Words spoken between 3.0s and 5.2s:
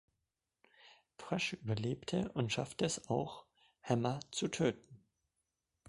auch, Hammer zu töten.